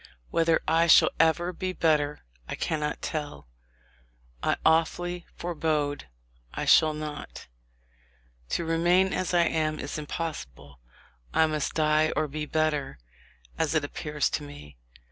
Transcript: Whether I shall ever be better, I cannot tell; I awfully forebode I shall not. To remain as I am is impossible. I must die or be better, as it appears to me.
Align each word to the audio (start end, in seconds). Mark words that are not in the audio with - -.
Whether 0.31 0.59
I 0.67 0.87
shall 0.87 1.11
ever 1.19 1.53
be 1.53 1.73
better, 1.73 2.23
I 2.49 2.55
cannot 2.55 3.03
tell; 3.03 3.47
I 4.41 4.55
awfully 4.65 5.27
forebode 5.37 6.07
I 6.55 6.65
shall 6.65 6.95
not. 6.95 7.45
To 8.49 8.65
remain 8.65 9.13
as 9.13 9.31
I 9.35 9.43
am 9.43 9.79
is 9.79 9.99
impossible. 9.99 10.79
I 11.35 11.45
must 11.45 11.75
die 11.75 12.11
or 12.15 12.27
be 12.27 12.47
better, 12.47 12.97
as 13.59 13.75
it 13.75 13.83
appears 13.83 14.31
to 14.31 14.41
me. 14.43 14.75